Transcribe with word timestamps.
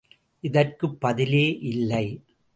இதற்குப் 0.43 1.01
பதிலே 1.01 1.45
இல்லை! 1.61 2.05